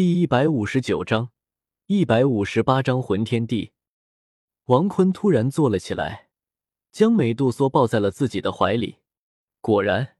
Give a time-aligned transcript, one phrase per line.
[0.00, 1.30] 第一百五十九章，
[1.84, 3.74] 一百五十八章魂天地。
[4.64, 6.30] 王坤突然坐了起来，
[6.90, 9.00] 将美杜莎抱在了自己的怀里。
[9.60, 10.16] 果然，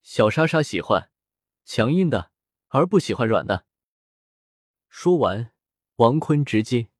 [0.00, 1.10] 小莎莎喜欢
[1.64, 2.30] 强硬的，
[2.68, 3.66] 而不喜欢软的。
[4.88, 5.52] 说完，
[5.96, 6.90] 王坤直接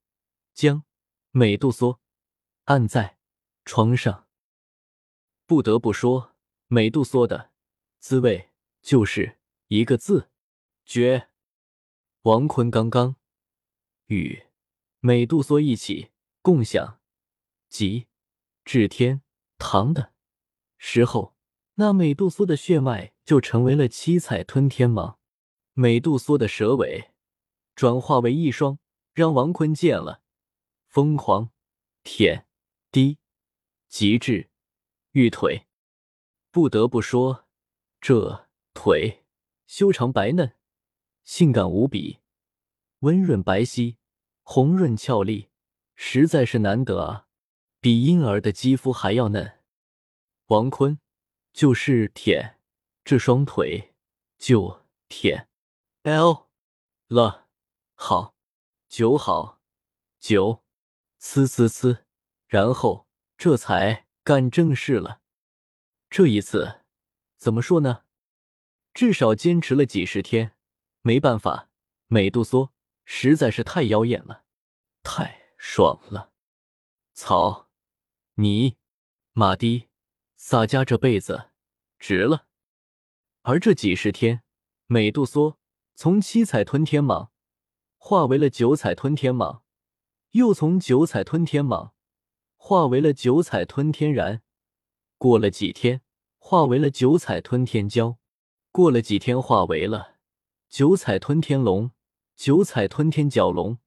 [0.52, 0.82] 将
[1.30, 2.00] 美杜莎
[2.64, 3.18] 按在
[3.64, 4.26] 床上。
[5.46, 6.34] 不得不说，
[6.66, 7.52] 美杜莎的
[8.00, 8.50] 滋味
[8.82, 9.38] 就是
[9.68, 10.28] 一个字：
[10.84, 11.28] 绝。
[12.26, 13.14] 王坤刚刚
[14.06, 14.42] 与
[14.98, 16.10] 美杜莎一起
[16.42, 16.98] 共享
[17.68, 18.08] 极
[18.64, 19.22] 至天
[19.58, 20.12] 堂的
[20.76, 21.36] 时候，
[21.74, 25.18] 那美杜莎的血脉就成为了七彩吞天蟒，
[25.74, 27.12] 美杜莎的蛇尾
[27.76, 28.80] 转化为一双，
[29.14, 30.20] 让王坤见了
[30.88, 31.52] 疯狂
[32.02, 32.48] 舔
[32.90, 33.18] 滴
[33.88, 34.50] 极致
[35.12, 35.68] 玉腿。
[36.50, 37.46] 不得不说，
[38.00, 39.24] 这腿
[39.68, 40.55] 修长白嫩。
[41.26, 42.20] 性感无比，
[43.00, 43.96] 温润白皙，
[44.44, 45.50] 红润俏丽，
[45.96, 47.26] 实在是难得啊！
[47.80, 49.58] 比婴儿的肌肤还要嫩。
[50.46, 51.00] 王坤
[51.52, 52.60] 就是舔
[53.04, 53.92] 这双腿，
[54.38, 55.48] 就舔
[56.04, 56.46] L
[57.08, 57.48] 了，
[57.96, 58.36] 好
[58.88, 59.60] 酒好
[60.20, 60.62] 酒，
[61.20, 62.04] 呲呲呲，
[62.46, 65.20] 然后这才干正事了。
[66.08, 66.82] 这一次
[67.36, 68.04] 怎么说呢？
[68.94, 70.55] 至少坚持了几十天。
[71.06, 71.68] 没办法，
[72.08, 72.72] 美杜莎
[73.04, 74.42] 实在是太妖艳了，
[75.04, 76.32] 太爽了！
[77.12, 77.68] 草
[78.34, 78.76] 你
[79.30, 79.88] 妈的，
[80.34, 81.50] 洒家这辈子
[82.00, 82.48] 值了！
[83.42, 84.42] 而这几十天，
[84.86, 85.56] 美杜莎
[85.94, 87.28] 从七彩吞天蟒
[87.98, 89.60] 化为了九彩吞天蟒，
[90.32, 91.92] 又从九彩吞天蟒
[92.56, 94.42] 化为了九彩吞天然，
[95.18, 96.02] 过了几天
[96.40, 98.16] 化为了九彩吞天蛟，
[98.72, 100.15] 过了几天化为了。
[100.68, 101.92] 九彩吞天龙，
[102.34, 103.78] 九彩吞天蛟龙，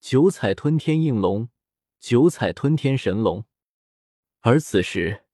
[0.00, 1.50] 九彩吞天应龙，
[1.98, 3.44] 九彩吞天神龙。
[4.40, 5.24] 而此时，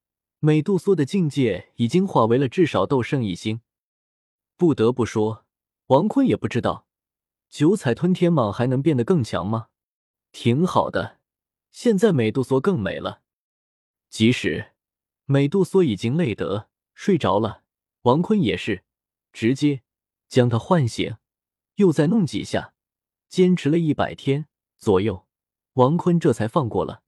[0.41, 3.61] 美杜莎的境界已经化为了至少斗圣一星。
[4.57, 5.47] 不得不说，
[5.89, 6.89] 王坤也不知道
[7.51, 9.69] 九彩吞天蟒还能变得更强吗？
[10.33, 11.21] 挺好的，
[11.71, 13.23] 现在美杜莎更美了。
[14.09, 14.73] 即使
[15.27, 17.63] 美杜莎已经累得睡着了，
[18.03, 18.85] 王坤也是
[19.33, 19.83] 直接。
[20.29, 21.17] 将他唤醒，
[21.77, 22.75] 又再弄几下，
[23.29, 25.27] 坚持了一百天左右，
[25.75, 27.03] 王坤这才放过了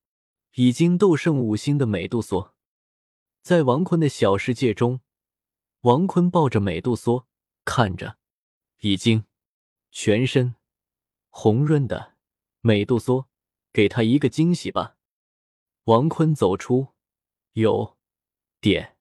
[0.54, 2.54] 已经斗圣五星的美杜莎。
[3.42, 5.00] 在王坤的小世界中，
[5.80, 7.26] 王坤抱着美杜莎，
[7.64, 8.18] 看着
[8.80, 9.24] 已经
[9.90, 10.54] 全身
[11.28, 12.16] 红润的
[12.60, 13.26] 美杜莎，
[13.72, 14.96] 给他一个惊喜吧。
[15.84, 16.88] 王坤走出，
[17.52, 17.96] 有
[18.60, 18.96] 点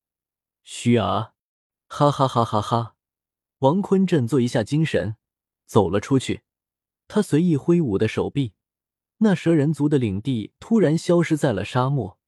[0.64, 1.34] 虚啊，
[1.88, 2.97] 哈哈哈哈哈。
[3.60, 5.16] 王坤振作一下精神，
[5.66, 6.42] 走了出去。
[7.08, 8.54] 他随意挥舞的手臂，
[9.18, 12.20] 那蛇人族的领地突然消失在了沙漠，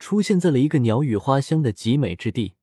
[0.00, 2.54] 出现在了一个鸟语花香的极美之地。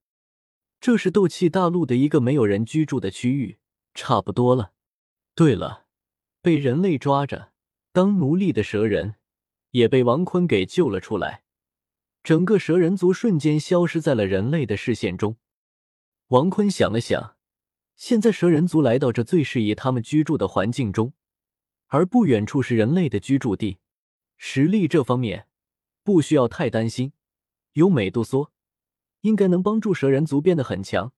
[0.82, 3.60] 这是斗气大陆的一个没有人居住的区域，
[3.94, 4.74] 差不多了。
[5.34, 5.86] 对了，
[6.42, 7.54] 被人类抓着
[7.94, 9.16] 当奴隶的蛇人
[9.72, 11.44] 也被王坤给救了出来，
[12.24, 15.38] 整个蛇人族瞬间消失在了人类的视线中。
[16.28, 17.38] 王坤想了想。
[18.00, 21.12] 现在蛇人族来到这最适宜他们居住的环境中，
[21.88, 23.80] 而不远处是人类的居住地，
[24.38, 25.50] 实力这方面
[26.02, 27.12] 不需要太担心。
[27.74, 28.52] 有美杜莎，
[29.20, 31.12] 应该能帮助蛇人族变得很强，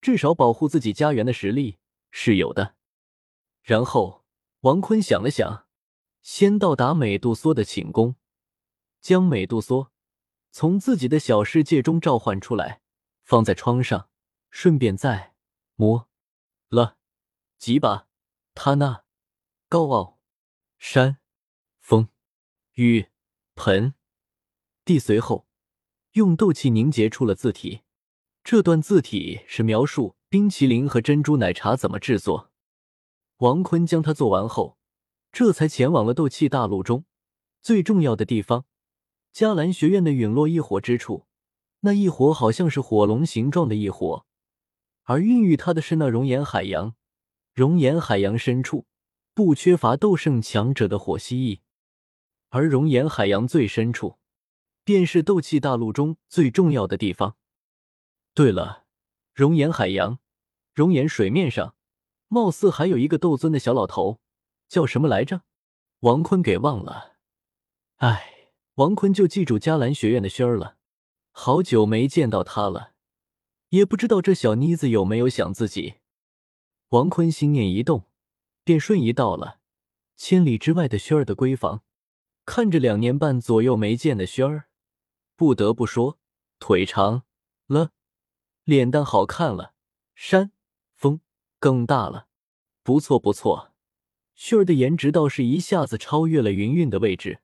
[0.00, 1.78] 至少保护自己家园的实力
[2.10, 2.74] 是有的。
[3.62, 4.24] 然后
[4.62, 5.66] 王坤想了想，
[6.20, 8.16] 先到达美杜莎的寝宫，
[9.00, 9.92] 将美杜莎
[10.50, 12.80] 从自己的小世界中召唤出来，
[13.22, 14.08] 放在窗上，
[14.50, 15.34] 顺便再
[15.76, 16.07] 摸。
[16.68, 16.98] 了
[17.58, 18.06] 几把，
[18.54, 19.04] 他那
[19.68, 20.18] 高傲
[20.76, 21.18] 山
[21.80, 22.08] 峰
[22.74, 23.08] 雨
[23.54, 23.94] 盆
[24.84, 25.46] 地，随后
[26.12, 27.82] 用斗气凝结出了字体。
[28.44, 32.52] 这段字体是描述冰淇淋和珍珠奶茶怎么制作。
[33.38, 34.78] 王坤将它做完后，
[35.32, 37.04] 这才前往了斗气大陆中
[37.62, 38.66] 最重要的地方——
[39.34, 41.26] 迦兰学院的陨落异火之处。
[41.80, 44.26] 那异火好像是火龙形状的异火。
[45.08, 46.94] 而孕育他的是那熔岩海洋，
[47.54, 48.84] 熔岩海洋深处
[49.32, 51.60] 不缺乏斗圣强者的火蜥蜴，
[52.50, 54.18] 而熔岩海洋最深处
[54.84, 57.36] 便是斗气大陆中最重要的地方。
[58.34, 58.84] 对了，
[59.32, 60.18] 熔岩海洋、
[60.74, 61.74] 熔岩水面上，
[62.28, 64.20] 貌似还有一个斗尊的小老头，
[64.68, 65.40] 叫什么来着？
[66.00, 67.14] 王坤给忘了。
[67.96, 70.76] 哎，王坤就记住迦兰学院的轩儿了，
[71.30, 72.92] 好久没见到他了。
[73.70, 75.96] 也不知道这小妮子有没有想自己。
[76.90, 78.04] 王坤心念一动，
[78.64, 79.60] 便瞬移到了
[80.16, 81.82] 千里之外的轩儿的闺房。
[82.46, 84.68] 看着两年半左右没见的轩儿，
[85.36, 86.18] 不得不说，
[86.58, 87.24] 腿长
[87.66, 87.92] 了，
[88.64, 89.74] 脸蛋好看了，
[90.14, 90.52] 山
[90.94, 91.20] 峰
[91.58, 92.28] 更大了，
[92.82, 93.74] 不错不错。
[94.34, 97.40] 轩儿的颜值倒是一下子超越了云云的位置。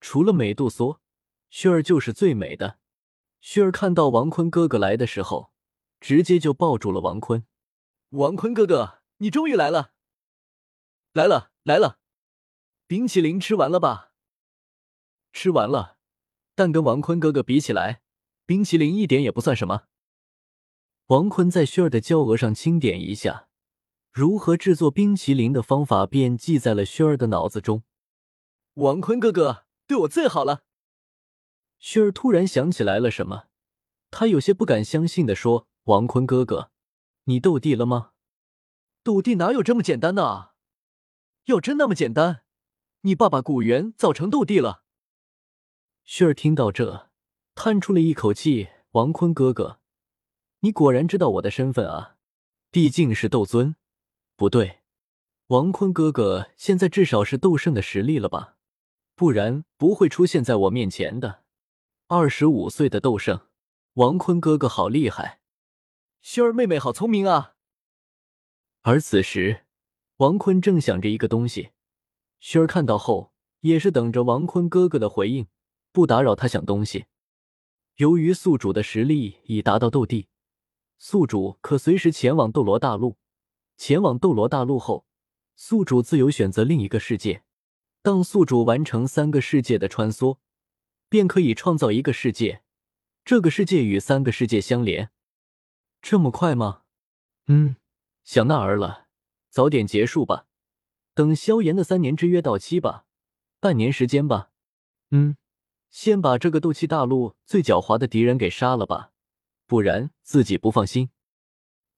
[0.00, 1.00] 除了美杜莎，
[1.50, 2.78] 轩儿就是最美的。
[3.48, 5.52] 轩儿看到王坤哥哥来的时候，
[6.00, 7.46] 直接就抱住了王坤。
[8.08, 9.92] 王坤哥哥，你终于来了！
[11.12, 12.00] 来了来了，
[12.88, 14.10] 冰淇淋吃完了吧？
[15.32, 15.98] 吃完了，
[16.56, 18.02] 但跟王坤哥哥比起来，
[18.46, 19.84] 冰淇淋一点也不算什么。
[21.06, 23.46] 王坤在轩儿的娇额上轻点一下，
[24.10, 27.84] 如何制作冰淇淋的方法便记在了轩儿的脑子中。
[28.74, 30.64] 王坤哥哥对我最好了。
[31.78, 33.44] 轩儿突然想起来了什么，
[34.10, 36.70] 他有些不敢相信的说：“王坤哥哥，
[37.24, 38.12] 你斗帝了吗？
[39.02, 40.54] 斗帝哪有这么简单的啊？
[41.44, 42.42] 要真那么简单，
[43.02, 44.82] 你爸爸古元早成斗帝了。”
[46.04, 47.10] 轩儿听到这，
[47.54, 49.80] 叹出了一口气：“王坤哥哥，
[50.60, 52.16] 你果然知道我的身份啊！
[52.70, 53.76] 毕竟是斗尊，
[54.36, 54.80] 不对，
[55.48, 58.56] 王坤哥哥现在至少是斗圣的实力了吧？
[59.14, 61.44] 不然不会出现在我面前的。
[62.08, 63.48] 二十五岁的斗圣，
[63.94, 65.40] 王坤哥哥好厉害，
[66.20, 67.54] 轩儿妹妹好聪明啊！”
[68.82, 69.66] 而此时，
[70.18, 71.70] 王坤正想着一个东西，
[72.38, 73.32] 轩儿看到后
[73.62, 75.48] 也是等着王坤哥哥的回应。
[75.90, 77.06] 不打扰他想东西。
[77.96, 80.28] 由于宿主的实力已达到斗帝，
[80.98, 83.16] 宿主可随时前往斗罗大陆。
[83.76, 85.06] 前往斗罗大陆后，
[85.56, 87.42] 宿主自由选择另一个世界。
[88.02, 90.38] 当宿主完成三个世界的穿梭，
[91.08, 92.62] 便可以创造一个世界。
[93.24, 95.10] 这个世界与三个世界相连。
[96.00, 96.82] 这么快吗？
[97.46, 97.76] 嗯，
[98.22, 99.06] 想那儿了。
[99.50, 100.46] 早点结束吧，
[101.14, 103.06] 等萧炎的三年之约到期吧，
[103.58, 104.50] 半年时间吧。
[105.10, 105.36] 嗯。
[105.88, 109.12] 先把这个斗气大陆最狡猾的敌人给杀了吧，
[109.66, 111.10] 不然自己不放心。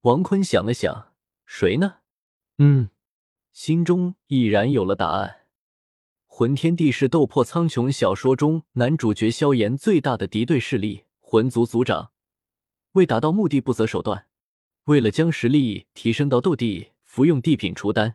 [0.03, 1.15] 王坤想了想，
[1.45, 1.97] 谁呢？
[2.59, 2.91] 嗯，
[3.53, 5.38] 心中已然有了答案。
[6.39, 12.13] 魂天帝是斗破苍穹小说中男主角萧炎最大的敌对势力，魂族族长。
[12.93, 14.27] 为达到目的不择手段，
[14.85, 18.15] 为了将实力提升到斗帝，服用地品除丹。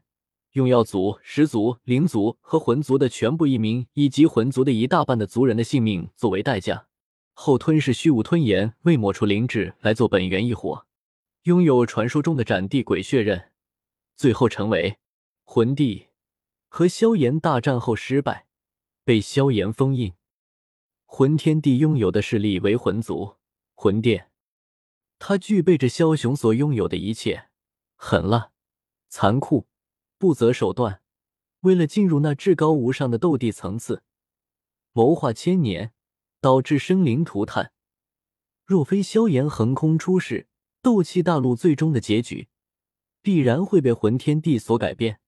[0.54, 6.86] 用药族、十族、灵族和魂族的全部一名，以及魂族的一大半的族人的性命作为代价，
[7.34, 10.86] 后吞噬虚无吞炎，为抹除灵智来做本源异火，
[11.42, 13.50] 拥有传说中的斩地鬼血刃，
[14.16, 14.96] 最后成为
[15.44, 16.08] 魂帝。
[16.76, 18.48] 和萧炎大战后失败，
[19.04, 20.16] 被萧炎封印。
[21.06, 23.36] 魂天帝拥有的势力为魂族、
[23.76, 24.32] 魂殿，
[25.20, 27.50] 他具备着枭雄所拥有的一切：
[27.96, 28.54] 狠辣、
[29.08, 29.68] 残酷。
[30.18, 31.04] 不择手段，
[31.60, 34.02] 为了进入那至高无上的斗帝层次，
[34.94, 35.94] 谋划千年，
[36.42, 37.72] 导致生灵涂炭。
[38.66, 40.48] 若非萧炎横空出世，
[40.82, 42.48] 斗气大陆最终的结局
[43.22, 45.20] 必然会被魂天帝所改变。